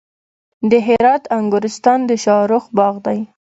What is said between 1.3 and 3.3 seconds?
انګورستان د شاهرخ باغ دی